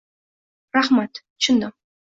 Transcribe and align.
Rahmat, 0.77 1.23
tushundim. 1.37 1.77